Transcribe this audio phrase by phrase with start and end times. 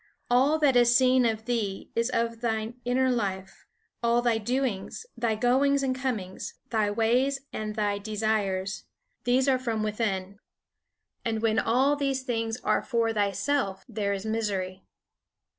[0.31, 3.67] All that is seen of thee is of thy inner life.
[4.01, 8.85] All thy doings, thy goings and comings, thy ways and thy desires,
[9.25, 10.39] these are from within.
[11.23, 14.81] And when all these things are for thyself there is misery.